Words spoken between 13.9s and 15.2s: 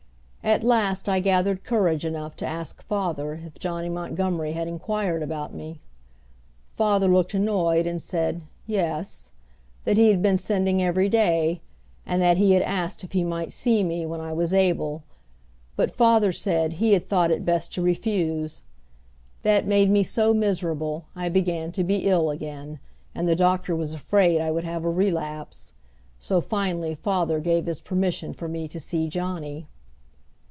when I was able,